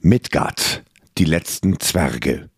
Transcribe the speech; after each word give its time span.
Midgard, 0.00 0.84
die 1.18 1.24
letzten 1.24 1.80
Zwerge. 1.80 2.50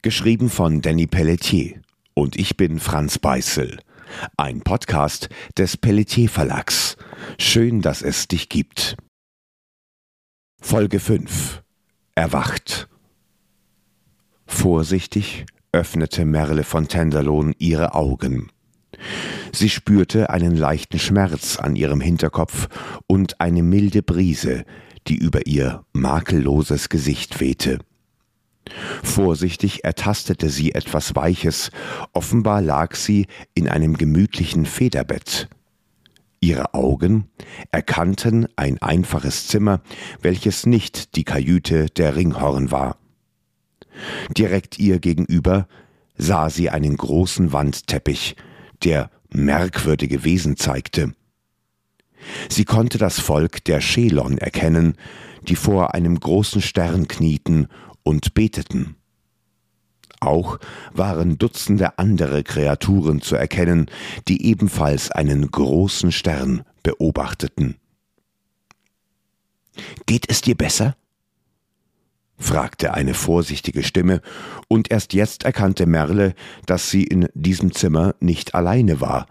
Geschrieben 0.00 0.48
von 0.48 0.80
Danny 0.80 1.06
Pelletier. 1.06 1.82
Und 2.14 2.36
ich 2.36 2.56
bin 2.56 2.80
Franz 2.80 3.18
Beißel. 3.18 3.78
Ein 4.38 4.62
Podcast 4.62 5.28
des 5.58 5.76
Pelletier 5.76 6.30
Verlags. 6.30 6.96
Schön, 7.38 7.82
dass 7.82 8.00
es 8.00 8.26
dich 8.26 8.48
gibt. 8.48 8.96
Folge 10.62 10.98
5. 10.98 11.62
Erwacht. 12.14 12.88
Vorsichtig 14.46 15.44
öffnete 15.72 16.24
Merle 16.24 16.64
von 16.64 16.88
Tenderlohn 16.88 17.54
ihre 17.58 17.94
Augen. 17.94 18.50
Sie 19.52 19.68
spürte 19.68 20.30
einen 20.30 20.56
leichten 20.56 20.98
Schmerz 20.98 21.58
an 21.58 21.76
ihrem 21.76 22.00
Hinterkopf 22.00 22.68
und 23.06 23.40
eine 23.42 23.62
milde 23.62 24.02
Brise, 24.02 24.64
die 25.06 25.16
über 25.16 25.46
ihr 25.46 25.84
makelloses 25.92 26.88
Gesicht 26.88 27.40
wehte. 27.40 27.78
Vorsichtig 29.02 29.84
ertastete 29.84 30.50
sie 30.50 30.72
etwas 30.72 31.14
Weiches, 31.14 31.70
offenbar 32.12 32.60
lag 32.60 32.94
sie 32.94 33.26
in 33.54 33.68
einem 33.68 33.96
gemütlichen 33.96 34.66
Federbett. 34.66 35.48
Ihre 36.40 36.74
Augen 36.74 37.28
erkannten 37.72 38.46
ein 38.56 38.80
einfaches 38.80 39.48
Zimmer, 39.48 39.80
welches 40.20 40.66
nicht 40.66 41.16
die 41.16 41.24
Kajüte 41.24 41.86
der 41.86 42.14
Ringhorn 42.14 42.70
war. 42.70 42.98
Direkt 44.36 44.78
ihr 44.78 45.00
gegenüber 45.00 45.66
sah 46.16 46.50
sie 46.50 46.70
einen 46.70 46.96
großen 46.96 47.52
Wandteppich, 47.52 48.36
der 48.84 49.10
merkwürdige 49.30 50.24
Wesen 50.24 50.56
zeigte. 50.56 51.12
Sie 52.48 52.64
konnte 52.64 52.98
das 52.98 53.20
Volk 53.20 53.64
der 53.64 53.80
Schelon 53.80 54.38
erkennen, 54.38 54.94
die 55.42 55.56
vor 55.56 55.94
einem 55.94 56.18
großen 56.18 56.60
Stern 56.60 57.08
knieten 57.08 57.68
und 58.02 58.34
beteten. 58.34 58.96
Auch 60.20 60.58
waren 60.92 61.38
Dutzende 61.38 61.98
andere 61.98 62.42
Kreaturen 62.42 63.20
zu 63.20 63.36
erkennen, 63.36 63.86
die 64.26 64.46
ebenfalls 64.46 65.10
einen 65.10 65.50
großen 65.50 66.10
Stern 66.10 66.64
beobachteten. 66.82 67.76
Geht 70.06 70.28
es 70.28 70.40
dir 70.40 70.56
besser? 70.56 70.96
fragte 72.40 72.94
eine 72.94 73.14
vorsichtige 73.14 73.82
Stimme, 73.82 74.20
und 74.68 74.90
erst 74.90 75.12
jetzt 75.12 75.42
erkannte 75.44 75.86
Merle, 75.86 76.34
dass 76.66 76.90
sie 76.90 77.04
in 77.04 77.28
diesem 77.34 77.72
Zimmer 77.72 78.14
nicht 78.20 78.54
alleine 78.54 79.00
war, 79.00 79.26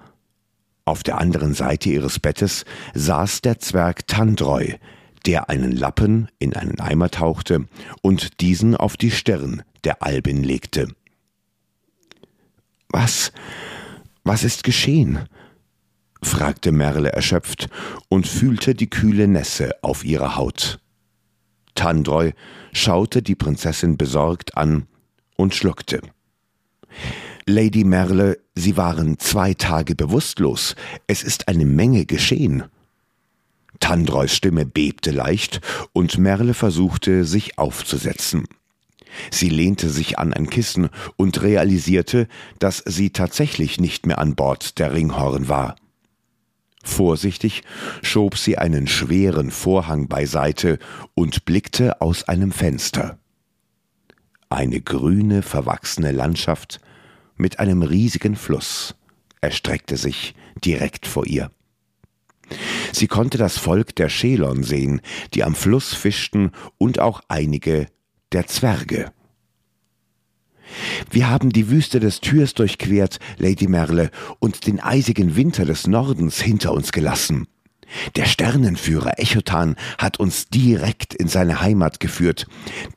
auf 0.87 1.03
der 1.03 1.19
anderen 1.19 1.53
Seite 1.53 1.89
ihres 1.89 2.19
Bettes 2.19 2.65
saß 2.93 3.41
der 3.41 3.59
Zwerg 3.59 4.07
Tandreu, 4.07 4.73
der 5.25 5.49
einen 5.49 5.71
Lappen 5.71 6.29
in 6.39 6.55
einen 6.55 6.79
Eimer 6.79 7.11
tauchte 7.11 7.65
und 8.01 8.39
diesen 8.39 8.75
auf 8.75 8.95
die 8.95 9.11
Stirn 9.11 9.63
der 9.83 10.01
Albin 10.01 10.43
legte. 10.43 10.87
Was? 12.89 13.31
Was 14.23 14.43
ist 14.43 14.63
geschehen? 14.63 15.27
fragte 16.23 16.71
Merle 16.71 17.11
erschöpft 17.11 17.69
und 18.09 18.27
fühlte 18.27 18.73
die 18.73 18.89
kühle 18.89 19.27
Nässe 19.27 19.75
auf 19.83 20.03
ihrer 20.03 20.35
Haut. 20.35 20.79
Tandreu 21.75 22.31
schaute 22.73 23.21
die 23.21 23.35
Prinzessin 23.35 23.97
besorgt 23.97 24.57
an 24.57 24.87
und 25.35 25.53
schluckte. 25.53 26.01
Lady 27.49 27.85
Merle, 27.85 28.39
Sie 28.55 28.75
waren 28.75 29.19
zwei 29.19 29.53
Tage 29.53 29.95
bewusstlos. 29.95 30.75
Es 31.07 31.23
ist 31.23 31.47
eine 31.47 31.63
Menge 31.63 32.05
geschehen. 32.05 32.65
Tandreus 33.79 34.35
Stimme 34.35 34.65
bebte 34.65 35.11
leicht, 35.11 35.61
und 35.93 36.17
Merle 36.17 36.53
versuchte, 36.53 37.23
sich 37.23 37.57
aufzusetzen. 37.57 38.49
Sie 39.31 39.47
lehnte 39.47 39.89
sich 39.89 40.19
an 40.19 40.33
ein 40.33 40.49
Kissen 40.49 40.89
und 41.15 41.41
realisierte, 41.41 42.27
dass 42.59 42.83
sie 42.85 43.11
tatsächlich 43.11 43.79
nicht 43.79 44.07
mehr 44.07 44.19
an 44.19 44.35
Bord 44.35 44.77
der 44.77 44.93
Ringhorn 44.93 45.47
war. 45.47 45.77
Vorsichtig 46.83 47.63
schob 48.01 48.37
sie 48.37 48.57
einen 48.57 48.87
schweren 48.87 49.51
Vorhang 49.51 50.09
beiseite 50.09 50.79
und 51.13 51.45
blickte 51.45 52.01
aus 52.01 52.27
einem 52.27 52.51
Fenster. 52.51 53.17
Eine 54.49 54.81
grüne, 54.81 55.43
verwachsene 55.43 56.11
Landschaft 56.11 56.81
mit 57.37 57.59
einem 57.59 57.81
riesigen 57.81 58.35
Fluss 58.35 58.95
erstreckte 59.41 59.97
sich 59.97 60.35
direkt 60.63 61.07
vor 61.07 61.25
ihr. 61.25 61.51
Sie 62.91 63.07
konnte 63.07 63.37
das 63.37 63.57
Volk 63.57 63.95
der 63.95 64.09
Schelon 64.09 64.63
sehen, 64.63 65.01
die 65.33 65.43
am 65.43 65.55
Fluss 65.55 65.93
fischten, 65.93 66.51
und 66.77 66.99
auch 66.99 67.21
einige 67.27 67.87
der 68.31 68.47
Zwerge. 68.47 69.11
Wir 71.11 71.29
haben 71.29 71.51
die 71.51 71.69
Wüste 71.69 71.99
des 71.99 72.19
Türs 72.19 72.53
durchquert, 72.53 73.19
Lady 73.37 73.67
Merle, 73.67 74.11
und 74.39 74.67
den 74.67 74.79
eisigen 74.79 75.35
Winter 75.35 75.65
des 75.65 75.87
Nordens 75.87 76.41
hinter 76.41 76.73
uns 76.73 76.91
gelassen. 76.91 77.47
Der 78.15 78.25
Sternenführer 78.25 79.19
Echotan 79.19 79.75
hat 79.97 80.19
uns 80.19 80.49
direkt 80.49 81.13
in 81.13 81.27
seine 81.27 81.61
Heimat 81.61 81.99
geführt. 81.99 82.47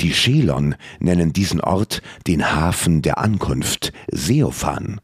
Die 0.00 0.12
Schelon 0.12 0.74
nennen 0.98 1.32
diesen 1.32 1.60
Ort 1.60 2.02
den 2.26 2.52
Hafen 2.52 3.02
der 3.02 3.18
Ankunft, 3.18 3.92
Seophan. 4.10 5.00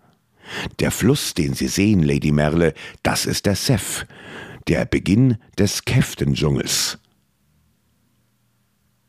Der 0.79 0.91
Fluss, 0.91 1.35
den 1.35 1.55
Sie 1.55 1.69
sehen, 1.69 2.03
Lady 2.03 2.33
Merle, 2.33 2.75
das 3.03 3.27
ist 3.27 3.47
der 3.47 3.57
Sef, 3.57 4.07
der 4.69 4.85
Beginn 4.85 5.39
des 5.59 5.85
Käftendschungels. 5.85 6.99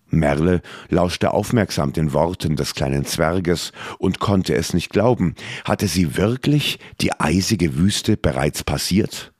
Merle 0.09 0.61
lauschte 0.89 1.33
aufmerksam 1.33 1.91
den 1.91 2.13
Worten 2.13 2.55
des 2.55 2.73
kleinen 2.73 3.05
Zwerges 3.05 3.73
und 3.99 4.19
konnte 4.19 4.55
es 4.55 4.73
nicht 4.73 4.89
glauben. 4.89 5.35
Hatte 5.65 5.88
sie 5.88 6.15
wirklich 6.15 6.79
die 7.01 7.11
eisige 7.19 7.75
Wüste 7.75 8.15
bereits 8.15 8.63
passiert? 8.63 9.33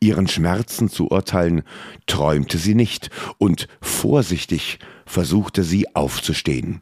Ihren 0.00 0.28
Schmerzen 0.28 0.88
zu 0.88 1.08
urteilen, 1.10 1.62
träumte 2.06 2.58
sie 2.58 2.74
nicht, 2.74 3.10
und 3.38 3.68
vorsichtig 3.80 4.78
versuchte 5.06 5.62
sie 5.62 5.94
aufzustehen. 5.94 6.80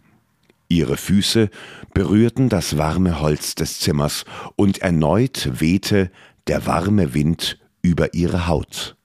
Ihre 0.68 0.96
Füße 0.96 1.50
berührten 1.94 2.48
das 2.48 2.78
warme 2.78 3.20
Holz 3.20 3.54
des 3.56 3.80
Zimmers, 3.80 4.24
und 4.56 4.78
erneut 4.78 5.60
wehte 5.60 6.10
der 6.46 6.66
warme 6.66 7.12
Wind 7.12 7.58
über 7.82 8.14
ihre 8.14 8.46
Haut. 8.46 8.96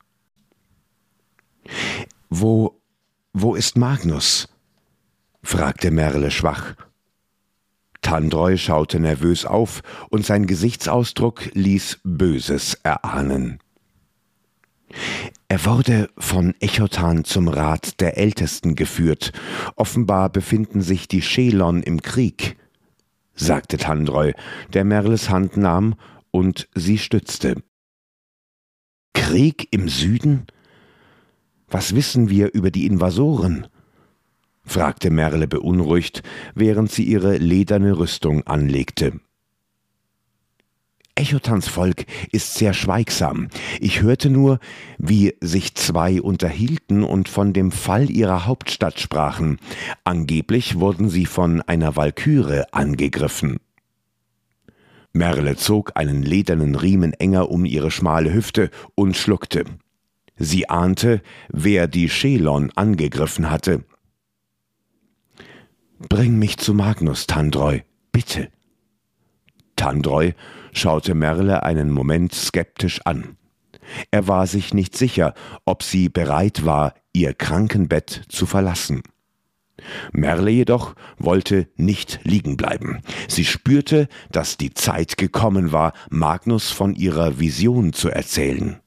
Wo, 2.29 2.79
wo 3.33 3.55
ist 3.55 3.77
Magnus? 3.77 4.47
fragte 5.41 5.91
Merle 5.91 6.31
schwach. 6.31 6.75
Tandreu 8.01 8.57
schaute 8.57 8.99
nervös 8.99 9.45
auf, 9.45 9.81
und 10.09 10.25
sein 10.25 10.45
Gesichtsausdruck 10.45 11.49
ließ 11.53 12.01
Böses 12.03 12.75
erahnen. 12.83 13.59
Er 15.47 15.65
wurde 15.65 16.09
von 16.17 16.53
Echotan 16.59 17.23
zum 17.23 17.47
Rat 17.47 18.01
der 18.01 18.17
Ältesten 18.17 18.75
geführt. 18.75 19.31
Offenbar 19.75 20.29
befinden 20.29 20.81
sich 20.81 21.07
die 21.07 21.21
Schelon 21.21 21.83
im 21.83 22.01
Krieg, 22.01 22.57
sagte 23.35 23.77
Tandreu, 23.77 24.33
der 24.73 24.83
Merles 24.83 25.29
Hand 25.29 25.57
nahm 25.57 25.95
und 26.31 26.67
sie 26.75 26.97
stützte. 26.97 27.61
Krieg 29.13 29.67
im 29.71 29.87
Süden? 29.87 30.45
Was 31.67 31.95
wissen 31.95 32.29
wir 32.29 32.53
über 32.53 32.71
die 32.71 32.85
Invasoren? 32.85 33.67
fragte 34.63 35.09
Merle 35.09 35.47
beunruhigt, 35.47 36.23
während 36.53 36.91
sie 36.91 37.03
ihre 37.03 37.37
lederne 37.37 37.97
Rüstung 37.97 38.43
anlegte. 38.47 39.19
Echotans 41.17 41.69
Volk 41.69 42.05
ist 42.33 42.55
sehr 42.55 42.73
schweigsam. 42.73 43.47
Ich 43.79 44.01
hörte 44.01 44.29
nur, 44.29 44.59
wie 44.97 45.33
sich 45.39 45.73
zwei 45.75 46.21
unterhielten 46.21 47.05
und 47.05 47.29
von 47.29 47.53
dem 47.53 47.71
Fall 47.71 48.09
ihrer 48.09 48.45
Hauptstadt 48.45 48.99
sprachen. 48.99 49.57
Angeblich 50.03 50.77
wurden 50.77 51.09
sie 51.09 51.25
von 51.25 51.61
einer 51.61 51.95
Walküre 51.95 52.73
angegriffen. 52.73 53.61
Merle 55.13 55.55
zog 55.55 55.93
einen 55.95 56.21
ledernen 56.21 56.75
Riemen 56.75 57.13
enger 57.13 57.49
um 57.49 57.63
ihre 57.63 57.91
schmale 57.91 58.33
Hüfte 58.33 58.69
und 58.95 59.15
schluckte. 59.15 59.63
Sie 60.35 60.67
ahnte, 60.69 61.21
wer 61.47 61.87
die 61.87 62.09
Schelon 62.09 62.71
angegriffen 62.75 63.49
hatte. 63.49 63.85
Bring 66.09 66.37
mich 66.37 66.57
zu 66.57 66.73
Magnus, 66.73 67.25
Tandreu, 67.25 67.79
bitte. 68.11 68.49
Tandreu 69.77 70.33
schaute 70.75 71.15
Merle 71.15 71.63
einen 71.63 71.89
Moment 71.89 72.33
skeptisch 72.33 73.01
an. 73.05 73.37
Er 74.11 74.27
war 74.27 74.47
sich 74.47 74.73
nicht 74.73 74.97
sicher, 74.97 75.33
ob 75.65 75.83
sie 75.83 76.09
bereit 76.09 76.65
war, 76.65 76.93
ihr 77.13 77.33
Krankenbett 77.33 78.23
zu 78.29 78.45
verlassen. 78.45 79.03
Merle 80.11 80.51
jedoch 80.51 80.95
wollte 81.17 81.67
nicht 81.75 82.19
liegen 82.23 82.57
bleiben. 82.57 83.01
Sie 83.27 83.45
spürte, 83.45 84.07
dass 84.31 84.57
die 84.57 84.73
Zeit 84.73 85.17
gekommen 85.17 85.71
war, 85.71 85.93
Magnus 86.09 86.71
von 86.71 86.95
ihrer 86.95 87.39
Vision 87.39 87.93
zu 87.93 88.09
erzählen. 88.09 88.79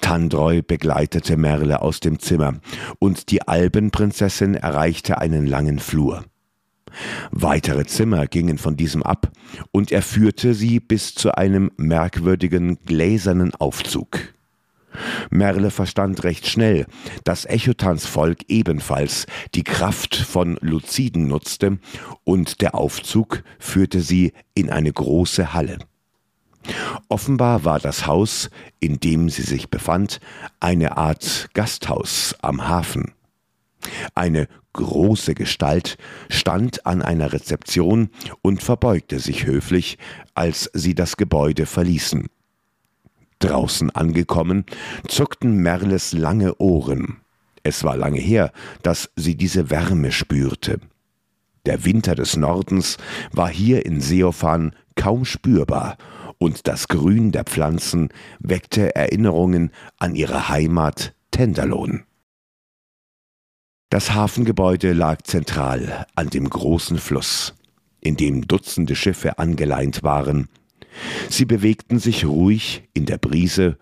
Tandreu 0.00 0.60
begleitete 0.62 1.36
Merle 1.36 1.80
aus 1.80 2.00
dem 2.00 2.18
Zimmer, 2.18 2.54
und 2.98 3.30
die 3.30 3.42
Albenprinzessin 3.48 4.54
erreichte 4.54 5.18
einen 5.18 5.46
langen 5.46 5.78
Flur. 5.78 6.24
Weitere 7.30 7.84
Zimmer 7.84 8.26
gingen 8.26 8.58
von 8.58 8.76
diesem 8.76 9.02
ab, 9.02 9.30
und 9.72 9.92
er 9.92 10.02
führte 10.02 10.54
sie 10.54 10.80
bis 10.80 11.14
zu 11.14 11.36
einem 11.36 11.70
merkwürdigen 11.76 12.78
gläsernen 12.84 13.54
Aufzug. 13.54 14.18
Merle 15.30 15.70
verstand 15.70 16.24
recht 16.24 16.46
schnell, 16.46 16.86
dass 17.24 17.44
Echotans 17.44 18.06
Volk 18.06 18.40
ebenfalls 18.48 19.26
die 19.54 19.64
Kraft 19.64 20.16
von 20.16 20.58
Luziden 20.60 21.28
nutzte, 21.28 21.78
und 22.24 22.60
der 22.60 22.74
Aufzug 22.74 23.42
führte 23.58 24.00
sie 24.00 24.32
in 24.54 24.70
eine 24.70 24.92
große 24.92 25.52
Halle. 25.52 25.78
Offenbar 27.08 27.64
war 27.64 27.78
das 27.78 28.06
Haus, 28.06 28.50
in 28.80 28.98
dem 28.98 29.28
sie 29.28 29.42
sich 29.42 29.70
befand, 29.70 30.20
eine 30.58 30.96
Art 30.96 31.48
Gasthaus 31.54 32.34
am 32.42 32.66
Hafen. 32.68 33.12
Eine 34.14 34.48
große 34.76 35.34
Gestalt 35.34 35.98
stand 36.28 36.86
an 36.86 37.02
einer 37.02 37.32
Rezeption 37.32 38.10
und 38.42 38.62
verbeugte 38.62 39.18
sich 39.18 39.46
höflich, 39.46 39.98
als 40.34 40.70
sie 40.72 40.94
das 40.94 41.16
Gebäude 41.16 41.66
verließen. 41.66 42.28
Draußen 43.40 43.90
angekommen, 43.90 44.64
zuckten 45.08 45.56
Merles 45.56 46.12
lange 46.12 46.54
Ohren. 46.56 47.18
Es 47.62 47.84
war 47.84 47.96
lange 47.96 48.20
her, 48.20 48.52
dass 48.82 49.10
sie 49.16 49.34
diese 49.34 49.70
Wärme 49.70 50.12
spürte. 50.12 50.78
Der 51.66 51.84
Winter 51.84 52.14
des 52.14 52.36
Nordens 52.36 52.96
war 53.32 53.48
hier 53.48 53.84
in 53.84 54.00
Seofan 54.00 54.72
kaum 54.94 55.24
spürbar, 55.24 55.96
und 56.38 56.68
das 56.68 56.88
Grün 56.88 57.32
der 57.32 57.44
Pflanzen 57.44 58.10
weckte 58.38 58.94
Erinnerungen 58.94 59.70
an 59.98 60.14
ihre 60.14 60.48
Heimat 60.48 61.14
Tenderlohn. 61.30 62.04
Das 63.88 64.14
Hafengebäude 64.14 64.92
lag 64.92 65.22
zentral 65.22 66.06
an 66.16 66.28
dem 66.28 66.50
großen 66.50 66.98
Fluss, 66.98 67.54
in 68.00 68.16
dem 68.16 68.48
Dutzende 68.48 68.96
Schiffe 68.96 69.38
angeleint 69.38 70.02
waren. 70.02 70.48
Sie 71.30 71.44
bewegten 71.44 72.00
sich 72.00 72.24
ruhig 72.24 72.82
in 72.94 73.06
der 73.06 73.18
Brise, 73.18 73.78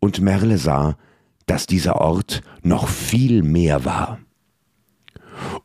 und 0.00 0.20
Merle 0.20 0.58
sah, 0.58 0.96
dass 1.46 1.66
dieser 1.66 2.00
Ort 2.00 2.42
noch 2.62 2.88
viel 2.88 3.42
mehr 3.44 3.84
war. 3.84 4.18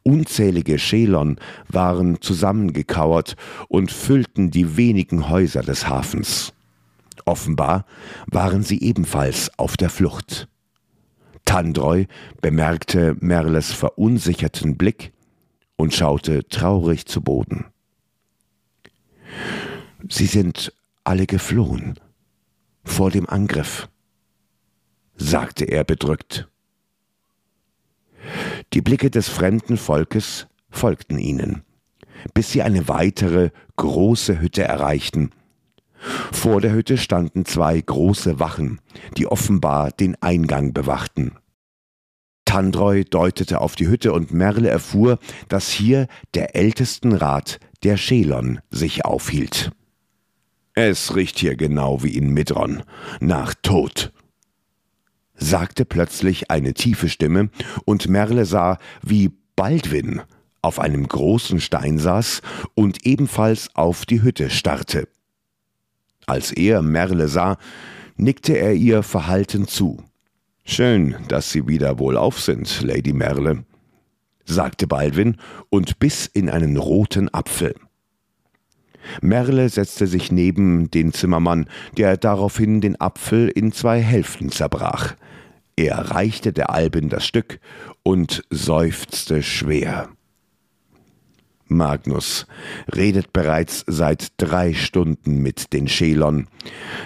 Unzählige 0.03 0.77
Schelon 0.77 1.37
waren 1.67 2.21
zusammengekauert 2.21 3.35
und 3.67 3.91
füllten 3.91 4.51
die 4.51 4.77
wenigen 4.77 5.27
Häuser 5.27 5.63
des 5.63 5.87
Hafens. 5.87 6.53
Offenbar 7.25 7.85
waren 8.27 8.61
sie 8.61 8.79
ebenfalls 8.81 9.49
auf 9.57 9.75
der 9.75 9.89
Flucht. 9.89 10.47
Tandreu 11.45 12.05
bemerkte 12.41 13.15
Merles 13.19 13.71
verunsicherten 13.71 14.77
Blick 14.77 15.11
und 15.75 15.93
schaute 15.93 16.47
traurig 16.47 17.05
zu 17.05 17.21
Boden. 17.21 17.65
Sie 20.07 20.25
sind 20.25 20.73
alle 21.03 21.25
geflohen 21.25 21.99
vor 22.83 23.11
dem 23.11 23.27
Angriff, 23.29 23.89
sagte 25.15 25.65
er 25.65 25.83
bedrückt. 25.83 26.47
Die 28.73 28.81
Blicke 28.81 29.09
des 29.09 29.29
fremden 29.29 29.77
Volkes 29.77 30.47
folgten 30.69 31.17
ihnen, 31.17 31.63
bis 32.33 32.51
sie 32.51 32.61
eine 32.61 32.87
weitere 32.87 33.49
große 33.75 34.39
Hütte 34.39 34.63
erreichten. 34.63 35.31
Vor 36.31 36.61
der 36.61 36.73
Hütte 36.73 36.97
standen 36.97 37.45
zwei 37.45 37.79
große 37.79 38.39
Wachen, 38.39 38.79
die 39.17 39.27
offenbar 39.27 39.91
den 39.91 40.15
Eingang 40.21 40.73
bewachten. 40.73 41.33
Tandreu 42.45 43.03
deutete 43.09 43.61
auf 43.61 43.75
die 43.75 43.87
Hütte 43.87 44.11
und 44.11 44.33
Merle 44.33 44.69
erfuhr, 44.69 45.19
dass 45.47 45.69
hier 45.69 46.07
der 46.33 46.55
Ältestenrat 46.55 47.59
der 47.83 47.97
Schelon 47.97 48.59
sich 48.69 49.05
aufhielt. 49.05 49.71
Es 50.73 51.15
riecht 51.15 51.39
hier 51.39 51.55
genau 51.55 52.03
wie 52.03 52.15
in 52.15 52.33
Midron, 52.33 52.83
nach 53.19 53.53
Tod, 53.61 54.11
sagte 55.35 55.85
plötzlich 55.85 56.49
eine 56.49 56.73
tiefe 56.73 57.09
Stimme, 57.09 57.49
und 57.85 58.07
Merle 58.07 58.45
sah, 58.45 58.77
wie 59.01 59.31
Baldwin 59.55 60.21
auf 60.61 60.79
einem 60.79 61.07
großen 61.07 61.59
Stein 61.59 61.99
saß 61.99 62.41
und 62.73 63.05
ebenfalls 63.05 63.75
auf 63.75 64.05
die 64.05 64.21
Hütte 64.21 64.49
starrte. 64.49 65.07
Als 66.25 66.51
er 66.51 66.81
Merle 66.81 67.27
sah, 67.27 67.57
nickte 68.15 68.57
er 68.57 68.73
ihr 68.73 69.03
verhalten 69.03 69.67
zu. 69.67 70.03
Schön, 70.63 71.15
dass 71.27 71.51
Sie 71.51 71.67
wieder 71.67 71.99
wohlauf 71.99 72.39
sind, 72.39 72.81
Lady 72.81 73.13
Merle, 73.13 73.65
sagte 74.45 74.87
Baldwin 74.87 75.37
und 75.69 75.99
biss 75.99 76.29
in 76.31 76.49
einen 76.49 76.77
roten 76.77 77.33
Apfel. 77.33 77.75
Merle 79.21 79.67
setzte 79.69 80.07
sich 80.07 80.31
neben 80.31 80.91
den 80.91 81.11
Zimmermann, 81.13 81.67
der 81.97 82.17
daraufhin 82.17 82.81
den 82.81 82.99
Apfel 83.01 83.49
in 83.49 83.71
zwei 83.71 83.99
Hälften 83.99 84.51
zerbrach. 84.51 85.15
Er 85.75 85.97
reichte 86.11 86.53
der 86.53 86.69
Albin 86.69 87.09
das 87.09 87.25
Stück 87.25 87.59
und 88.03 88.43
seufzte 88.49 89.41
schwer. 89.41 90.09
Magnus 91.71 92.45
redet 92.93 93.33
bereits 93.33 93.83
seit 93.87 94.33
drei 94.37 94.73
Stunden 94.73 95.41
mit 95.41 95.73
den 95.73 95.87
Schelon. 95.87 96.47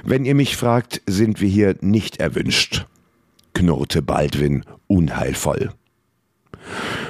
Wenn 0.03 0.25
ihr 0.25 0.35
mich 0.35 0.57
fragt, 0.57 1.01
sind 1.05 1.41
wir 1.41 1.49
hier 1.49 1.75
nicht 1.81 2.17
erwünscht, 2.17 2.85
knurrte 3.53 4.01
Baldwin 4.01 4.63
unheilvoll. 4.87 5.71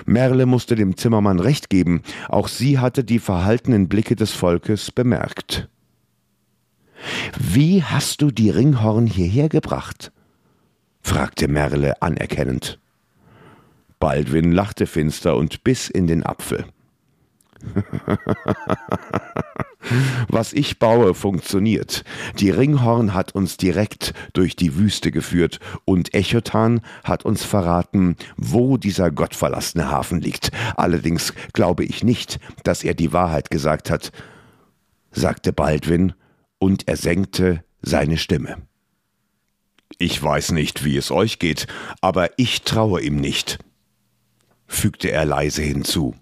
Merle 0.05 0.45
musste 0.45 0.75
dem 0.75 0.97
Zimmermann 0.97 1.39
recht 1.39 1.69
geben, 1.69 2.01
auch 2.29 2.47
sie 2.47 2.79
hatte 2.79 3.03
die 3.03 3.19
verhaltenen 3.19 3.87
Blicke 3.87 4.15
des 4.15 4.31
Volkes 4.31 4.91
bemerkt. 4.91 5.67
Wie 7.37 7.83
hast 7.83 8.21
du 8.21 8.31
die 8.31 8.49
Ringhorn 8.49 9.07
hierher 9.07 9.49
gebracht? 9.49 10.11
fragte 11.01 11.47
Merle 11.47 12.01
anerkennend. 12.01 12.79
Baldwin 13.99 14.51
lachte 14.51 14.87
finster 14.87 15.37
und 15.37 15.63
biss 15.63 15.89
in 15.89 16.07
den 16.07 16.25
Apfel. 16.25 16.65
Was 20.27 20.53
ich 20.53 20.79
baue, 20.79 21.13
funktioniert. 21.13 22.03
Die 22.39 22.49
Ringhorn 22.49 23.13
hat 23.13 23.35
uns 23.35 23.57
direkt 23.57 24.13
durch 24.33 24.55
die 24.55 24.75
Wüste 24.75 25.11
geführt 25.11 25.59
und 25.85 26.13
Echotan 26.13 26.81
hat 27.03 27.25
uns 27.25 27.43
verraten, 27.43 28.15
wo 28.35 28.77
dieser 28.77 29.11
gottverlassene 29.11 29.89
Hafen 29.89 30.21
liegt. 30.21 30.51
Allerdings 30.75 31.33
glaube 31.53 31.83
ich 31.83 32.03
nicht, 32.03 32.39
dass 32.63 32.83
er 32.83 32.95
die 32.95 33.13
Wahrheit 33.13 33.51
gesagt 33.51 33.91
hat, 33.91 34.11
sagte 35.11 35.53
Baldwin, 35.53 36.13
und 36.57 36.87
er 36.87 36.97
senkte 36.97 37.63
seine 37.81 38.17
Stimme. 38.17 38.57
Ich 39.97 40.21
weiß 40.21 40.51
nicht, 40.51 40.83
wie 40.83 40.97
es 40.97 41.11
euch 41.11 41.39
geht, 41.39 41.67
aber 42.01 42.31
ich 42.37 42.63
traue 42.63 43.01
ihm 43.01 43.17
nicht, 43.17 43.59
fügte 44.67 45.11
er 45.11 45.25
leise 45.25 45.61
hinzu. 45.61 46.15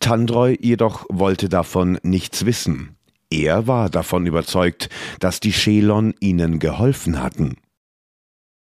Tandreu 0.00 0.56
jedoch 0.60 1.06
wollte 1.08 1.48
davon 1.48 1.98
nichts 2.02 2.46
wissen. 2.46 2.96
Er 3.30 3.66
war 3.66 3.90
davon 3.90 4.26
überzeugt, 4.26 4.88
dass 5.20 5.40
die 5.40 5.52
Schelon 5.52 6.14
ihnen 6.20 6.58
geholfen 6.58 7.22
hatten. 7.22 7.56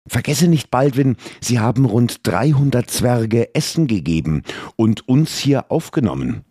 Vergesse 0.08 0.48
nicht, 0.48 0.72
Baldwin, 0.72 1.18
sie 1.42 1.60
haben 1.60 1.86
rund 1.86 2.26
300 2.26 2.90
Zwerge 2.90 3.54
Essen 3.54 3.88
gegeben 3.88 4.44
und 4.76 5.08
uns 5.08 5.38
hier 5.38 5.72
aufgenommen. 5.72 6.44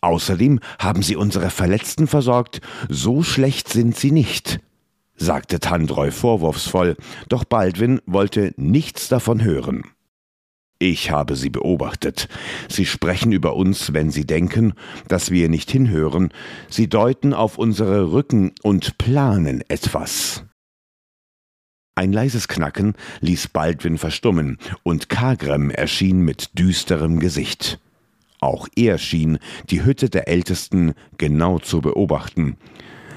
Außerdem 0.00 0.60
haben 0.78 1.02
sie 1.02 1.16
unsere 1.16 1.50
Verletzten 1.50 2.06
versorgt, 2.06 2.60
so 2.88 3.22
schlecht 3.22 3.68
sind 3.68 3.96
sie 3.96 4.10
nicht 4.10 4.60
sagte 5.16 5.60
Tandreu 5.60 6.10
vorwurfsvoll, 6.10 6.96
doch 7.28 7.44
Baldwin 7.44 8.00
wollte 8.06 8.52
nichts 8.56 9.08
davon 9.08 9.42
hören. 9.42 9.84
Ich 10.78 11.10
habe 11.10 11.36
sie 11.36 11.50
beobachtet. 11.50 12.28
Sie 12.68 12.84
sprechen 12.84 13.32
über 13.32 13.56
uns, 13.56 13.92
wenn 13.92 14.10
sie 14.10 14.26
denken, 14.26 14.74
dass 15.08 15.30
wir 15.30 15.48
nicht 15.48 15.70
hinhören. 15.70 16.30
Sie 16.68 16.88
deuten 16.88 17.32
auf 17.32 17.58
unsere 17.58 18.12
Rücken 18.12 18.52
und 18.62 18.98
planen 18.98 19.62
etwas. 19.68 20.44
Ein 21.96 22.12
leises 22.12 22.48
Knacken 22.48 22.94
ließ 23.20 23.48
Baldwin 23.48 23.98
verstummen, 23.98 24.58
und 24.82 25.08
Kagrem 25.08 25.70
erschien 25.70 26.20
mit 26.20 26.58
düsterem 26.58 27.20
Gesicht. 27.20 27.78
Auch 28.40 28.66
er 28.74 28.98
schien 28.98 29.38
die 29.70 29.84
Hütte 29.84 30.10
der 30.10 30.26
Ältesten 30.26 30.94
genau 31.18 31.60
zu 31.60 31.80
beobachten. 31.80 32.56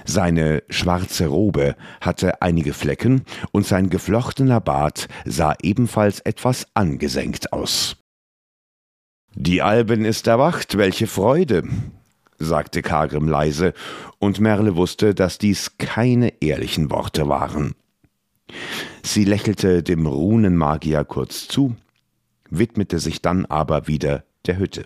Seine 0.10 0.64
schwarze 0.70 1.28
Robe 1.28 1.76
hatte 2.00 2.42
einige 2.42 2.72
Flecken 2.72 3.24
und 3.52 3.68
sein 3.68 3.90
geflochtener 3.90 4.62
Bart 4.62 5.10
sah 5.26 5.54
ebenfalls 5.62 6.22
etwas 6.22 6.66
angesenkt 6.74 7.52
aus. 7.52 7.98
Die 9.36 9.62
Alben 9.62 10.06
ist 10.06 10.26
erwacht, 10.28 10.78
welche 10.78 11.08
Freude, 11.08 11.64
sagte 12.40 12.82
Kagrim 12.82 13.28
leise, 13.28 13.74
und 14.18 14.40
Merle 14.40 14.78
wusste, 14.78 15.14
dass 15.14 15.40
dies 15.40 15.78
keine 15.78 16.42
ehrlichen 16.42 16.90
Worte 16.90 17.28
waren. 17.28 17.76
Sie 19.04 19.26
lächelte 19.26 19.84
dem 19.84 20.08
Runenmagier 20.08 21.04
kurz 21.04 21.50
zu, 21.50 21.76
widmete 22.50 23.00
sich 23.00 23.22
dann 23.22 23.46
aber 23.46 23.88
wieder 23.88 24.24
der 24.46 24.58
Hütte. 24.58 24.86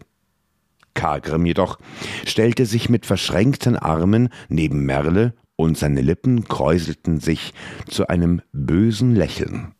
Kagrim 0.93 1.45
jedoch 1.45 1.79
stellte 2.25 2.65
sich 2.65 2.89
mit 2.89 3.05
verschränkten 3.05 3.75
Armen 3.75 4.29
neben 4.49 4.85
Merle 4.85 5.33
und 5.55 5.77
seine 5.77 6.01
Lippen 6.01 6.45
kräuselten 6.47 7.19
sich 7.19 7.53
zu 7.87 8.07
einem 8.07 8.41
bösen 8.51 9.15
Lächeln. 9.15 9.73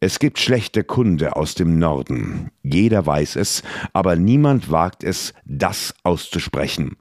Es 0.00 0.20
gibt 0.20 0.38
schlechte 0.38 0.84
Kunde 0.84 1.34
aus 1.34 1.56
dem 1.56 1.78
Norden, 1.80 2.52
jeder 2.62 3.04
weiß 3.04 3.34
es, 3.34 3.64
aber 3.92 4.14
niemand 4.14 4.70
wagt 4.70 5.02
es, 5.02 5.34
das 5.44 5.92
auszusprechen, 6.04 6.96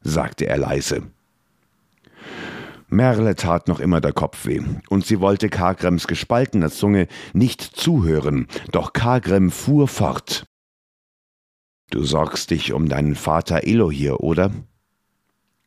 sagte 0.00 0.46
er 0.46 0.56
leise. 0.56 1.02
Merle 2.88 3.34
tat 3.36 3.68
noch 3.68 3.80
immer 3.80 4.00
der 4.00 4.14
Kopf 4.14 4.46
weh, 4.46 4.62
und 4.88 5.04
sie 5.04 5.20
wollte 5.20 5.50
Kagrems 5.50 6.06
gespaltener 6.06 6.70
Zunge 6.70 7.06
nicht 7.34 7.60
zuhören, 7.60 8.46
doch 8.70 8.94
Kagrem 8.94 9.50
fuhr 9.50 9.88
fort. 9.88 10.46
Du 11.92 12.04
sorgst 12.04 12.50
dich 12.50 12.72
um 12.72 12.88
deinen 12.88 13.14
Vater 13.14 13.64
Elohir, 13.64 14.20
oder? 14.20 14.50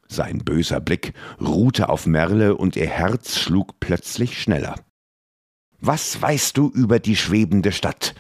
Sein 0.08 0.39
böser 0.39 0.79
Blick 0.79 1.13
ruhte 1.39 1.88
auf 1.88 2.08
Merle 2.08 2.55
und 2.55 2.75
ihr 2.75 2.88
Herz 2.88 3.38
schlug 3.38 3.79
plötzlich 3.79 4.41
schneller. 4.41 4.74
Was 5.79 6.20
weißt 6.20 6.58
du 6.58 6.72
über 6.72 6.98
die 6.98 7.15
schwebende 7.15 7.72
Stadt? 7.72 8.15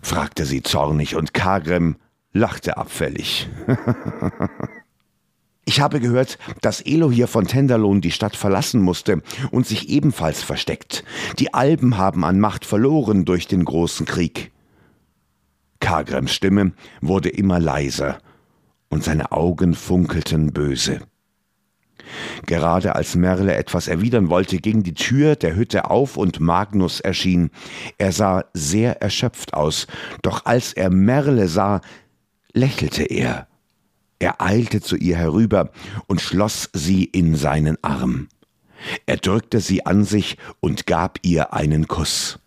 fragte 0.00 0.44
sie 0.44 0.62
zornig 0.62 1.16
und 1.16 1.34
Kagrem 1.34 1.96
lachte 2.32 2.76
abfällig. 2.76 3.48
ich 5.64 5.80
habe 5.80 5.98
gehört, 5.98 6.38
dass 6.60 6.80
Elohir 6.80 7.26
von 7.26 7.48
Tenderlohn 7.48 8.00
die 8.00 8.12
Stadt 8.12 8.36
verlassen 8.36 8.80
musste 8.80 9.20
und 9.50 9.66
sich 9.66 9.88
ebenfalls 9.88 10.44
versteckt. 10.44 11.02
Die 11.40 11.54
Alben 11.54 11.98
haben 11.98 12.24
an 12.24 12.38
Macht 12.38 12.64
verloren 12.64 13.24
durch 13.24 13.48
den 13.48 13.64
großen 13.64 14.06
Krieg. 14.06 14.52
Kagrems 15.80 16.32
Stimme 16.32 16.72
wurde 17.00 17.28
immer 17.28 17.58
leiser 17.58 18.18
und 18.88 19.04
seine 19.04 19.32
Augen 19.32 19.74
funkelten 19.74 20.52
böse. 20.52 21.00
Gerade 22.46 22.94
als 22.94 23.16
Merle 23.16 23.54
etwas 23.56 23.88
erwidern 23.88 24.28
wollte, 24.28 24.58
ging 24.58 24.82
die 24.82 24.94
Tür 24.94 25.36
der 25.36 25.56
Hütte 25.56 25.90
auf 25.90 26.16
und 26.16 26.40
Magnus 26.40 27.00
erschien. 27.00 27.50
Er 27.98 28.12
sah 28.12 28.44
sehr 28.52 29.02
erschöpft 29.02 29.54
aus, 29.54 29.86
doch 30.22 30.44
als 30.46 30.72
er 30.72 30.90
Merle 30.90 31.48
sah, 31.48 31.80
lächelte 32.52 33.02
er. 33.02 33.48
Er 34.18 34.40
eilte 34.40 34.80
zu 34.80 34.96
ihr 34.96 35.16
herüber 35.16 35.70
und 36.06 36.20
schloss 36.20 36.70
sie 36.72 37.04
in 37.04 37.34
seinen 37.34 37.76
Arm. 37.82 38.28
Er 39.04 39.16
drückte 39.16 39.60
sie 39.60 39.84
an 39.84 40.04
sich 40.04 40.38
und 40.60 40.86
gab 40.86 41.18
ihr 41.22 41.52
einen 41.52 41.88
Kuss. 41.88 42.38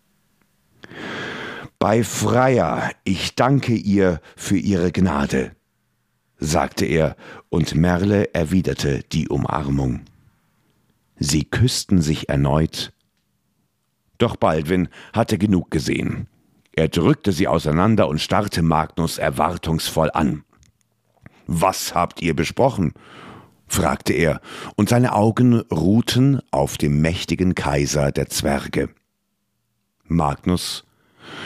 Bei 1.82 2.04
Freier, 2.04 2.90
ich 3.04 3.36
danke 3.36 3.72
ihr 3.72 4.20
für 4.36 4.58
ihre 4.58 4.92
Gnade, 4.92 5.56
sagte 6.36 6.84
er, 6.84 7.16
und 7.48 7.74
Merle 7.74 8.34
erwiderte 8.34 9.02
die 9.12 9.30
Umarmung. 9.30 10.02
Sie 11.16 11.46
küssten 11.46 12.02
sich 12.02 12.28
erneut, 12.28 12.92
doch 14.18 14.36
Baldwin 14.36 14.90
hatte 15.14 15.38
genug 15.38 15.70
gesehen. 15.70 16.28
Er 16.72 16.88
drückte 16.88 17.32
sie 17.32 17.48
auseinander 17.48 18.08
und 18.08 18.20
starrte 18.20 18.60
Magnus 18.60 19.16
erwartungsvoll 19.16 20.10
an. 20.12 20.44
Was 21.46 21.94
habt 21.94 22.20
ihr 22.20 22.36
besprochen? 22.36 22.92
fragte 23.66 24.12
er, 24.12 24.42
und 24.76 24.90
seine 24.90 25.14
Augen 25.14 25.60
ruhten 25.72 26.42
auf 26.50 26.76
dem 26.76 27.00
mächtigen 27.00 27.54
Kaiser 27.54 28.12
der 28.12 28.28
Zwerge. 28.28 28.90
Magnus 30.04 30.84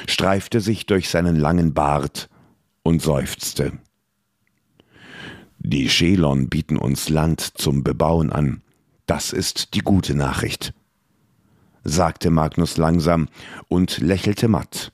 streifte 0.07 0.61
sich 0.61 0.87
durch 0.87 1.09
seinen 1.09 1.37
langen 1.37 1.75
Bart 1.75 2.29
und 2.83 3.03
seufzte. 3.03 3.73
Die 5.59 5.89
Schelon 5.89 6.49
bieten 6.49 6.77
uns 6.77 7.09
Land 7.09 7.41
zum 7.41 7.83
Bebauen 7.83 8.31
an. 8.31 8.63
Das 9.07 9.33
ist 9.33 9.75
die 9.75 9.81
gute 9.81 10.15
Nachricht, 10.15 10.75
sagte 11.85 12.31
Magnus 12.31 12.77
langsam 12.77 13.29
und 13.69 13.99
lächelte 13.99 14.49
matt. 14.49 14.93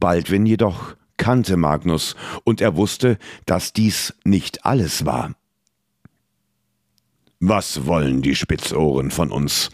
Baldwin 0.00 0.46
jedoch 0.46 0.96
kannte 1.16 1.56
Magnus 1.56 2.16
und 2.44 2.60
er 2.60 2.76
wusste, 2.76 3.18
dass 3.46 3.72
dies 3.72 4.14
nicht 4.24 4.64
alles 4.64 5.04
war. 5.04 5.34
Was 7.40 7.86
wollen 7.86 8.22
die 8.22 8.34
Spitzohren 8.34 9.10
von 9.10 9.30
uns? 9.30 9.70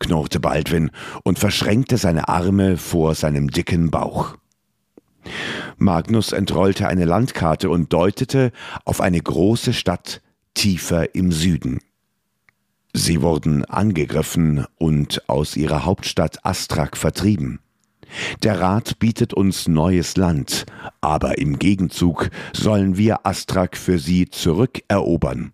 Knurrte 0.00 0.40
Baldwin 0.40 0.90
und 1.22 1.38
verschränkte 1.38 1.96
seine 1.96 2.28
Arme 2.28 2.76
vor 2.76 3.14
seinem 3.14 3.50
dicken 3.50 3.90
Bauch. 3.90 4.36
Magnus 5.76 6.32
entrollte 6.32 6.88
eine 6.88 7.04
Landkarte 7.04 7.70
und 7.70 7.92
deutete 7.92 8.52
auf 8.84 9.00
eine 9.00 9.20
große 9.20 9.72
Stadt 9.72 10.20
tiefer 10.54 11.14
im 11.14 11.30
Süden. 11.30 11.78
Sie 12.92 13.22
wurden 13.22 13.64
angegriffen 13.66 14.66
und 14.78 15.28
aus 15.28 15.56
ihrer 15.56 15.84
Hauptstadt 15.84 16.44
Astrak 16.44 16.96
vertrieben. 16.96 17.60
Der 18.42 18.60
Rat 18.60 18.98
bietet 18.98 19.34
uns 19.34 19.68
neues 19.68 20.16
Land, 20.16 20.66
aber 21.00 21.38
im 21.38 21.60
Gegenzug 21.60 22.30
sollen 22.52 22.96
wir 22.96 23.24
Astrak 23.24 23.76
für 23.76 23.98
sie 23.98 24.28
zurückerobern. 24.28 25.52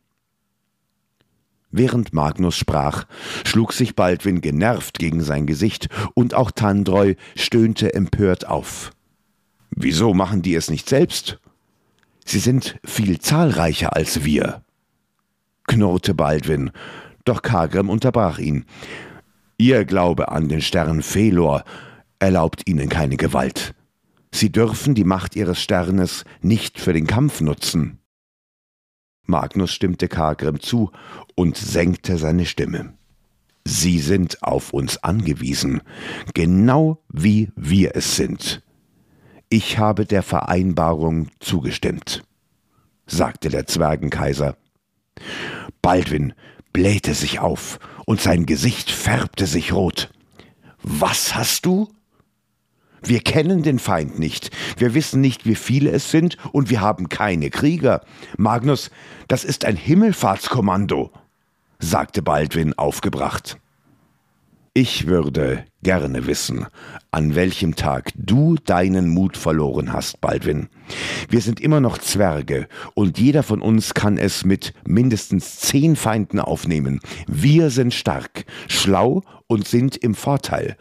Während 1.79 2.15
Magnus 2.15 2.57
sprach, 2.57 3.05
schlug 3.45 3.75
sich 3.75 3.95
Baldwin 3.95 4.41
genervt 4.41 4.99
gegen 4.99 5.23
sein 5.23 5.45
Gesicht, 5.45 5.91
und 6.15 6.33
auch 6.33 6.51
Tandreu 6.51 7.17
stöhnte 7.37 7.93
empört 7.93 8.47
auf. 8.47 8.93
Wieso 9.69 10.15
machen 10.15 10.41
die 10.41 10.55
es 10.55 10.71
nicht 10.71 10.89
selbst? 10.89 11.39
Sie 12.25 12.39
sind 12.39 12.81
viel 12.83 13.19
zahlreicher 13.21 13.95
als 13.95 14.25
wir, 14.25 14.65
knurrte 15.67 16.15
Baldwin, 16.15 16.71
doch 17.27 17.43
Kagrim 17.43 17.91
unterbrach 17.91 18.39
ihn. 18.39 18.65
Ihr 19.59 19.85
Glaube 19.85 20.31
an 20.31 20.49
den 20.49 20.63
Stern 20.63 21.03
Felor 21.03 21.63
erlaubt 22.21 22.63
ihnen 22.67 22.89
keine 22.89 23.19
Gewalt. 23.19 23.75
Sie 24.33 24.51
dürfen 24.51 24.95
die 24.95 25.05
Macht 25.05 25.37
ihres 25.37 25.61
Sternes 25.61 26.25
nicht 26.41 26.81
für 26.81 26.95
den 26.95 27.07
Kampf 27.07 27.43
nutzen. 27.43 27.99
Magnus 29.29 29.73
stimmte 29.73 30.09
Kargrim 30.09 30.61
zu 30.61 30.91
und 31.35 31.57
senkte 31.57 32.19
seine 32.19 32.47
Stimme. 32.47 32.95
Sie 33.65 33.99
sind 33.99 34.43
auf 34.43 34.73
uns 34.73 35.03
angewiesen, 35.03 35.83
genau 36.35 37.03
wie 37.09 37.51
wir 37.57 37.97
es 37.97 38.17
sind. 38.17 38.63
Ich 39.49 39.79
habe 39.79 40.07
der 40.07 40.23
Vereinbarung 40.23 41.29
zugestimmt, 41.41 42.23
sagte 43.07 43.49
der 43.49 43.67
Zwergenkaiser. 43.67 44.57
Baldwin 45.83 46.33
blähte 46.73 47.15
sich 47.15 47.41
auf 47.41 47.79
und 48.07 48.21
sein 48.21 48.47
Gesicht 48.47 48.91
färbte 48.91 49.47
sich 49.47 49.73
rot. 49.73 50.11
Was 50.83 51.35
hast 51.35 51.67
du? 51.67 51.89
Wir 53.07 53.21
kennen 53.21 53.63
den 53.63 53.79
Feind 53.79 54.19
nicht. 54.19 54.51
Wir 54.77 54.95
wissen 54.95 55.21
nicht, 55.21 55.47
wie 55.47 55.55
viele 55.55 55.91
es 55.91 56.11
sind 56.11 56.37
und 56.53 56.71
wir 56.71 56.81
haben 56.81 57.09
keine 57.09 57.51
Krieger. 57.51 58.03
Magnus, 58.37 58.91
das 59.29 59.45
ist 59.45 59.65
ein 59.65 59.77
Himmelfahrtskommando, 59.77 61.13
sagte 61.79 62.23
Baldwin 62.23 62.75
aufgebracht. 62.77 63.59
Ich 64.75 65.07
würde 65.07 65.65
gerne 65.83 66.27
wissen, 66.27 66.67
an 67.11 67.35
welchem 67.35 67.77
Tag 67.77 68.11
du 68.15 68.57
deinen 68.57 69.09
Mut 69.09 69.39
verloren 69.39 69.93
hast, 69.93 70.21
Baldwin. 70.21 70.69
Wir 71.31 71.41
sind 71.41 71.61
immer 71.61 71.81
noch 71.81 71.97
Zwerge 71.97 72.69
und 72.93 73.19
jeder 73.19 73.43
von 73.43 73.63
uns 73.63 73.95
kann 73.95 74.19
es 74.19 74.45
mit 74.45 74.75
mindestens 74.85 75.61
zehn 75.61 75.97
Feinden 75.97 76.41
aufnehmen. 76.41 77.01
Wir 77.27 77.71
sind 77.71 77.95
stark, 77.95 78.45
schlau 78.69 79.23
und 79.47 79.67
sind 79.67 79.97
im 79.97 80.15
Vorteil. 80.15 80.77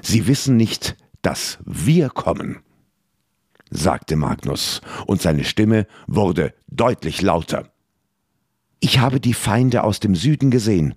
Sie 0.00 0.26
wissen 0.26 0.56
nicht, 0.56 0.96
dass 1.24 1.58
wir 1.64 2.10
kommen, 2.10 2.60
sagte 3.70 4.14
Magnus, 4.16 4.82
und 5.06 5.22
seine 5.22 5.44
Stimme 5.44 5.86
wurde 6.06 6.54
deutlich 6.68 7.22
lauter. 7.22 7.70
Ich 8.78 8.98
habe 8.98 9.20
die 9.20 9.34
Feinde 9.34 9.82
aus 9.84 10.00
dem 10.00 10.14
Süden 10.14 10.50
gesehen, 10.50 10.94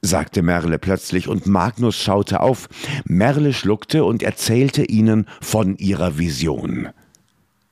sagte 0.00 0.42
Merle 0.42 0.78
plötzlich, 0.78 1.28
und 1.28 1.46
Magnus 1.46 1.96
schaute 1.96 2.40
auf. 2.40 2.68
Merle 3.04 3.52
schluckte 3.52 4.04
und 4.04 4.22
erzählte 4.22 4.84
ihnen 4.84 5.26
von 5.42 5.76
ihrer 5.76 6.18
Vision. 6.18 6.88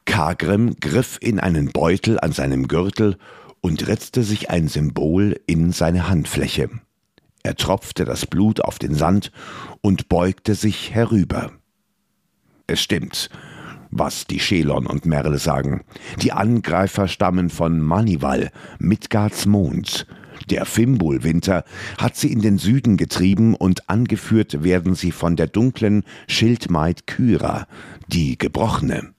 Kagrim 0.05 0.77
griff 0.79 1.19
in 1.21 1.41
einen 1.41 1.73
Beutel 1.73 2.21
an 2.21 2.33
seinem 2.33 2.69
Gürtel 2.69 3.17
und 3.63 3.89
ritzte 3.89 4.23
sich 4.23 4.51
ein 4.51 4.69
Symbol 4.69 5.41
in 5.47 5.73
seine 5.73 6.09
Handfläche. 6.09 6.69
Er 7.43 7.57
tropfte 7.57 8.05
das 8.05 8.27
Blut 8.27 8.61
auf 8.61 8.79
den 8.79 8.95
Sand 8.95 9.33
und 9.81 10.09
beugte 10.09 10.55
sich 10.55 10.95
herüber. 10.95 11.53
Es 12.69 12.81
stimmt, 12.81 13.31
was 13.91 14.27
die 14.27 14.41
Schelon 14.41 14.87
und 14.87 15.07
Merle 15.07 15.39
sagen. 15.39 15.85
Die 16.21 16.33
Angreifer 16.33 17.07
stammen 17.07 17.49
von 17.49 17.81
Manival, 17.81 18.51
Midgards 18.81 19.47
Mond. 19.47 20.07
Der 20.51 20.65
Fimbulwinter 20.65 21.65
hat 21.97 22.17
sie 22.17 22.33
in 22.33 22.43
den 22.43 22.59
Süden 22.59 22.97
getrieben 22.97 23.55
und 23.55 23.89
angeführt 23.89 24.65
werden 24.65 24.97
sie 24.97 25.13
von 25.13 25.37
der 25.37 25.47
dunklen 25.47 26.03
Schildmaid 26.27 27.07
Kyra, 27.07 27.69
die 28.09 28.37
Gebrochene. 28.37 29.15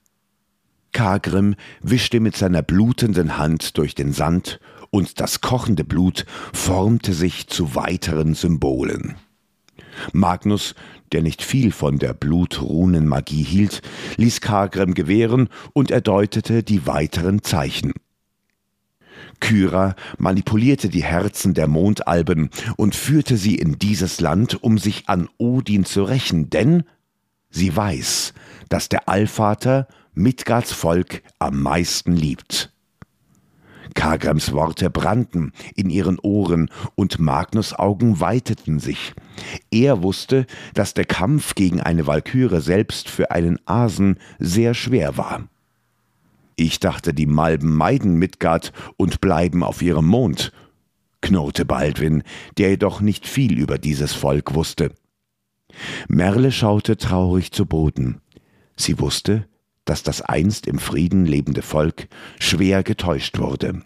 Kagrim 0.92 1.56
wischte 1.82 2.20
mit 2.20 2.36
seiner 2.36 2.62
blutenden 2.62 3.38
Hand 3.38 3.77
durch 3.77 3.96
den 3.96 4.12
Sand 4.12 4.60
und 4.89 5.22
das 5.22 5.42
kochende 5.42 5.86
Blut 5.86 6.25
formte 6.54 7.13
sich 7.13 7.48
zu 7.48 7.75
weiteren 7.75 8.34
Symbolen. 8.34 9.16
Magnus, 10.13 10.75
der 11.12 11.22
nicht 11.22 11.42
viel 11.42 11.72
von 11.72 12.00
der 12.00 12.13
Blutrunenmagie 12.13 13.44
hielt, 13.44 13.82
ließ 14.18 14.42
Kagrim 14.42 14.94
gewähren 14.94 15.50
und 15.74 15.92
erdeutete 15.92 16.63
die 16.63 16.86
weiteren 16.86 17.44
Zeichen. 17.44 17.94
Kyra 19.39 19.96
manipulierte 20.18 20.89
die 20.89 21.04
Herzen 21.04 21.54
der 21.54 21.68
Mondalben 21.68 22.50
und 22.75 22.96
führte 22.96 23.38
sie 23.38 23.56
in 23.56 23.77
dieses 23.77 24.20
Land, 24.20 24.63
um 24.63 24.77
sich 24.77 25.08
an 25.08 25.30
Odin 25.38 25.86
zu 25.86 26.04
rächen, 26.04 26.50
denn 26.50 26.84
sie 27.50 27.75
weiß, 27.75 28.34
dass 28.70 28.89
der 28.89 29.08
Allvater 29.08 29.88
Midgards 30.13 30.72
Volk 30.72 31.22
am 31.39 31.62
meisten 31.62 32.16
liebt. 32.16 32.72
Kagrems 33.96 34.51
Worte 34.51 34.89
brannten 34.89 35.51
in 35.75 35.89
ihren 35.89 36.20
Ohren 36.20 36.70
und 36.96 37.20
Magnus 37.20 37.74
Augen 37.74 38.20
weiteten 38.20 38.79
sich. 38.79 39.13
Er 39.72 40.03
wusste, 40.03 40.46
dass 40.74 40.94
der 40.94 41.06
Kampf 41.06 41.56
gegen 41.56 41.82
eine 41.82 42.08
Walküre 42.08 42.62
selbst 42.62 43.10
für 43.10 43.32
einen 43.32 43.60
Asen 43.65 44.17
sehr 44.39 44.74
schwer 44.74 45.17
war. 45.17 45.48
Ich 46.56 46.79
dachte, 46.79 47.13
die 47.13 47.27
Malben 47.27 47.75
meiden 47.75 48.15
Midgard 48.15 48.74
und 48.98 49.22
bleiben 49.22 49.63
auf 49.63 49.82
ihrem 49.82 50.08
Mond, 50.08 50.51
knurrte 51.22 51.65
Baldwin, 51.65 52.24
der 52.58 52.72
jedoch 52.72 53.01
nicht 53.01 53.27
viel 53.27 53.60
über 53.60 53.77
dieses 53.77 54.13
Volk 54.13 54.56
wusste. 54.56 54.91
Merle 56.08 56.51
schaute 56.51 56.98
traurig 56.98 57.51
zu 57.51 57.65
Boden. 57.65 58.22
Sie 58.75 59.00
wusste, 59.00 59.48
dass 59.88 60.03
das 60.03 60.22
einst 60.22 60.67
im 60.67 60.79
Frieden 60.79 61.25
lebende 61.25 61.62
Volk 61.62 62.08
schwer 62.39 62.84
getäuscht 62.84 63.39
wurde. 63.39 63.82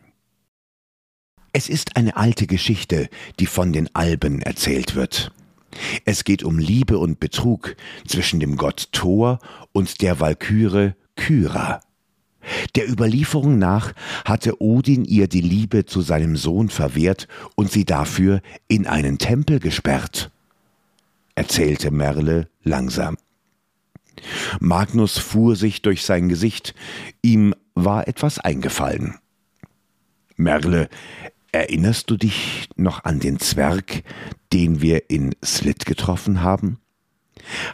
Es 1.54 1.70
ist 1.70 1.98
eine 1.98 2.16
alte 2.18 2.48
Geschichte, 2.48 3.10
die 3.40 3.46
von 3.46 3.74
den 3.74 3.94
Alben 3.94 4.42
erzählt 4.42 4.96
wird. 4.96 5.32
Es 6.06 6.24
geht 6.24 6.44
um 6.44 6.60
Liebe 6.60 6.98
und 6.98 7.20
Betrug 7.20 7.76
zwischen 8.08 8.40
dem 8.40 8.58
Gott 8.58 8.90
Thor 8.92 9.40
und 9.72 10.02
der 10.02 10.20
Walküre 10.20 10.96
Kyra. 11.16 11.82
Der 12.76 12.90
Überlieferung 12.90 13.60
nach 13.60 13.94
hatte 14.26 14.62
Odin 14.62 15.06
ihr 15.06 15.28
die 15.28 15.42
Liebe 15.42 15.86
zu 15.86 16.02
seinem 16.02 16.36
Sohn 16.36 16.70
verwehrt 16.70 17.28
und 17.56 17.72
sie 17.72 17.86
dafür 17.86 18.42
in 18.68 18.88
einen 18.88 19.20
Tempel 19.20 19.60
gesperrt, 19.60 20.32
erzählte 21.36 21.92
Merle 21.92 22.50
langsam. 22.64 23.18
Magnus 24.60 25.18
fuhr 25.18 25.56
sich 25.56 25.82
durch 25.82 26.04
sein 26.04 26.30
Gesicht, 26.30 26.76
ihm 27.22 27.56
war 27.74 28.08
etwas 28.08 28.40
eingefallen. 28.40 29.16
Merle, 30.36 30.90
erinnerst 31.52 32.10
du 32.10 32.18
dich 32.18 32.70
noch 32.76 33.04
an 33.04 33.20
den 33.20 33.40
Zwerg, 33.40 34.04
den 34.54 34.82
wir 34.82 35.10
in 35.10 35.36
Slit 35.44 35.86
getroffen 35.86 36.42
haben? 36.42 36.80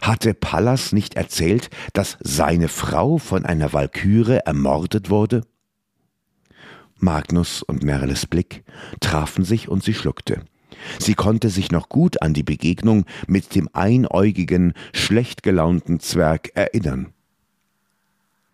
Hatte 0.02 0.34
Pallas 0.34 0.92
nicht 0.92 1.14
erzählt, 1.14 1.70
dass 1.92 2.16
seine 2.20 2.68
Frau 2.68 3.18
von 3.18 3.44
einer 3.44 3.72
Walküre 3.72 4.46
ermordet 4.46 5.10
wurde? 5.10 5.42
Magnus 6.96 7.62
und 7.62 7.82
Merles 7.84 8.26
Blick 8.26 8.64
trafen 9.00 9.44
sich 9.44 9.68
und 9.68 9.84
sie 9.84 9.94
schluckte. 9.94 10.42
Sie 10.98 11.14
konnte 11.14 11.50
sich 11.50 11.70
noch 11.70 11.88
gut 11.88 12.22
an 12.22 12.34
die 12.34 12.42
Begegnung 12.42 13.04
mit 13.26 13.54
dem 13.54 13.68
einäugigen, 13.72 14.74
schlecht 14.92 15.42
gelaunten 15.42 16.00
Zwerg 16.00 16.50
erinnern. 16.54 17.08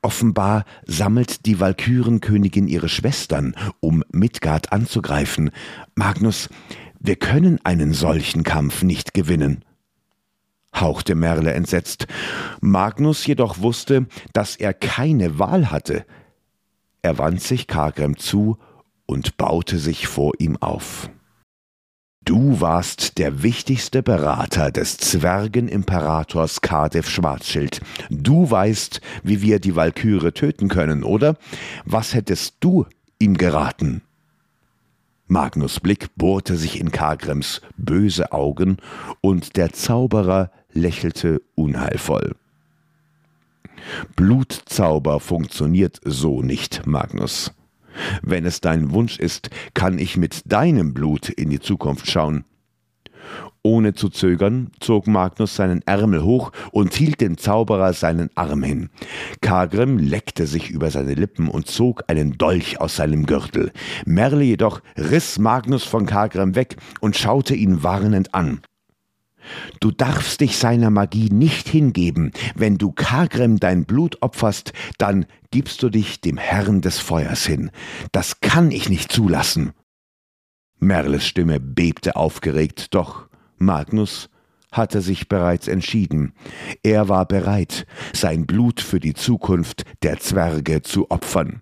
Offenbar 0.03 0.65
sammelt 0.87 1.47
die 1.47 1.61
Walkürenkönigin 1.61 2.69
ihre 2.69 2.89
Schwestern, 2.89 3.55
um 3.81 4.05
Midgard 4.13 4.73
anzugreifen. 4.73 5.51
Magnus, 5.95 6.51
wir 7.01 7.17
können 7.17 7.59
einen 7.65 7.95
solchen 7.95 8.43
Kampf 8.43 8.83
nicht 8.83 9.15
gewinnen 9.15 9.65
hauchte 10.81 11.15
Merle 11.15 11.53
entsetzt. 11.53 12.07
Magnus 12.61 13.27
jedoch 13.27 13.59
wusste, 13.59 14.07
dass 14.33 14.57
er 14.57 14.75
keine 14.75 15.39
Wahl 15.39 15.71
hatte. 15.71 16.05
Er 17.03 17.19
wand 17.19 17.41
sich 17.41 17.67
Kargrem 17.67 18.17
zu 18.17 18.59
und 19.07 19.37
baute 19.37 19.79
sich 19.79 20.07
vor 20.07 20.33
ihm 20.39 20.57
auf. 20.57 21.11
Du 22.25 22.63
warst 22.63 23.19
der 23.19 23.43
wichtigste 23.43 24.03
Berater 24.03 24.71
des 24.71 24.97
Zwergenimperators 24.97 26.63
Cardiff 26.63 27.11
Schwarzschild. 27.11 27.83
Du 28.09 28.51
weißt, 28.51 29.03
wie 29.23 29.43
wir 29.43 29.61
die 29.61 29.77
Walküre 29.77 30.33
töten 30.33 30.69
können, 30.69 31.05
oder? 31.05 31.37
Was 31.85 32.15
hättest 32.15 32.57
du 32.61 32.87
ihm 33.19 33.37
geraten? 33.37 34.01
Magnus 35.27 35.81
Blick 35.81 36.17
bohrte 36.17 36.57
sich 36.57 36.81
in 36.81 36.91
Kargrems 36.91 37.61
böse 37.77 38.33
Augen, 38.33 38.79
und 39.21 39.57
der 39.57 39.75
Zauberer 39.75 40.51
lächelte 40.73 41.43
unheilvoll. 41.55 42.37
Blutzauber 44.17 45.21
funktioniert 45.21 46.01
so 46.05 46.41
nicht, 46.41 46.87
Magnus. 46.87 47.53
Wenn 48.23 48.45
es 48.47 48.61
dein 48.61 48.93
Wunsch 48.93 49.19
ist, 49.19 49.51
kann 49.75 49.99
ich 49.99 50.17
mit 50.17 50.51
deinem 50.51 50.95
Blut 50.95 51.29
in 51.29 51.51
die 51.51 51.61
Zukunft 51.61 52.11
schauen. 52.11 52.45
Ohne 53.67 53.95
zu 53.95 54.11
zögern 54.11 54.71
zog 54.79 55.07
Magnus 55.07 55.57
seinen 55.57 55.81
Ärmel 55.87 56.23
hoch 56.23 56.53
und 56.71 56.93
hielt 56.93 57.23
dem 57.23 57.39
Zauberer 57.39 57.95
seinen 57.95 58.29
Arm 58.35 58.63
hin. 58.63 58.91
Kagrim 59.41 59.97
leckte 59.97 60.47
sich 60.47 60.69
über 60.69 60.91
seine 60.91 61.15
Lippen 61.15 61.49
und 61.49 61.67
zog 61.67 62.05
einen 62.09 62.37
Dolch 62.37 62.79
aus 62.79 62.97
seinem 62.97 63.25
Gürtel. 63.25 63.73
Merle 64.05 64.45
jedoch 64.45 64.83
riss 64.99 65.39
Magnus 65.39 65.85
von 65.85 66.05
Kagrim 66.05 66.55
weg 66.55 66.77
und 67.01 67.17
schaute 67.17 67.55
ihn 67.55 67.83
warnend 67.83 68.35
an. 68.35 68.61
Du 69.85 69.91
darfst 69.91 70.41
dich 70.41 70.57
seiner 70.57 70.89
Magie 70.89 71.29
nicht 71.29 71.69
hingeben. 71.69 72.33
Wenn 72.55 72.79
du 72.79 72.91
Kagrem 72.91 73.61
dein 73.61 73.85
Blut 73.85 74.23
opferst, 74.23 74.73
dann 74.97 75.27
gibst 75.51 75.83
du 75.83 75.91
dich 75.91 76.23
dem 76.23 76.39
Herrn 76.39 76.81
des 76.81 77.01
Feuers 77.01 77.45
hin. 77.45 77.71
Das 78.11 78.41
kann 78.41 78.71
ich 78.71 78.89
nicht 78.89 79.13
zulassen. 79.13 79.73
Merles 80.79 81.27
Stimme 81.27 81.61
bebte 81.61 82.17
aufgeregt, 82.17 82.95
doch 82.95 83.29
Magnus 83.59 84.31
hatte 84.73 85.03
sich 85.03 85.29
bereits 85.29 85.69
entschieden. 85.69 86.33
Er 86.83 87.11
war 87.11 87.27
bereit, 87.27 87.87
sein 88.15 88.47
Blut 88.47 88.81
für 88.81 89.01
die 89.01 89.13
Zukunft 89.13 89.85
der 90.03 90.19
Zwerge 90.19 90.81
zu 90.81 91.11
opfern. 91.11 91.61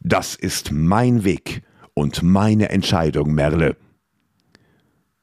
Das 0.00 0.34
ist 0.34 0.70
mein 0.70 1.24
Weg 1.24 1.62
und 1.94 2.22
meine 2.22 2.68
Entscheidung, 2.68 3.32
Merle. 3.32 3.78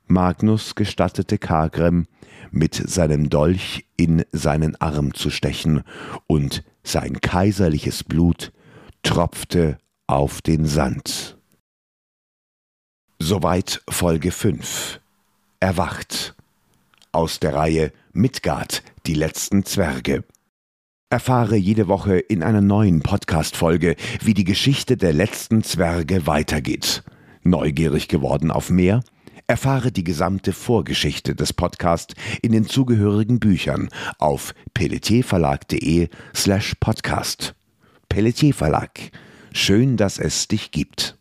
Magnus 0.08 0.76
gestattete 0.76 1.38
Kagrem, 1.38 2.08
mit 2.52 2.76
seinem 2.76 3.30
Dolch 3.30 3.86
in 3.98 4.24
seinen 4.32 4.76
Arm 4.78 5.14
zu 5.14 5.30
stechen, 5.30 5.84
und 6.28 6.64
sein 6.84 7.20
kaiserliches 7.20 8.04
Blut 8.04 8.52
tropfte 9.04 9.78
auf 10.08 10.42
den 10.42 10.66
Sand. 10.66 11.38
Soweit 13.20 13.82
Folge 13.90 14.32
5. 14.32 15.02
Erwacht. 15.60 16.36
Aus 17.12 17.40
der 17.40 17.56
Reihe 17.56 17.92
Midgard, 18.14 18.84
die 19.06 19.16
letzten 19.16 19.66
Zwerge. 19.66 20.24
Erfahre 21.10 21.56
jede 21.56 21.88
Woche 21.88 22.20
in 22.20 22.44
einer 22.44 22.62
neuen 22.62 23.02
Podcast-Folge, 23.02 23.96
wie 24.22 24.34
die 24.34 24.44
Geschichte 24.44 24.98
der 24.98 25.14
letzten 25.14 25.64
Zwerge 25.64 26.28
weitergeht. 26.28 27.04
Neugierig 27.44 28.08
geworden 28.08 28.52
auf 28.52 28.70
mehr? 28.70 29.02
Erfahre 29.50 29.94
die 29.94 30.04
gesamte 30.04 30.52
Vorgeschichte 30.52 31.34
des 31.34 31.54
Podcasts 31.54 32.14
in 32.42 32.52
den 32.52 32.68
zugehörigen 32.68 33.40
Büchern 33.40 33.88
auf 34.20 34.54
pelletierverlag.de 34.74 36.10
slash 36.36 36.76
podcast. 36.82 37.56
Pelletier 38.10 38.54
Verlag. 38.54 39.00
Schön, 39.54 39.96
dass 39.96 40.20
es 40.20 40.50
dich 40.50 40.72
gibt. 40.72 41.17